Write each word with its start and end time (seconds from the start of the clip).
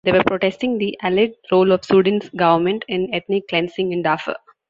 They 0.03 0.11
were 0.13 0.23
protesting 0.25 0.79
the 0.79 0.97
alleged 1.03 1.35
role 1.51 1.71
of 1.71 1.85
Sudan's 1.85 2.27
government 2.29 2.83
in 2.87 3.13
ethnic 3.13 3.47
cleansing 3.49 3.91
in 3.91 4.01
Darfur. 4.01 4.35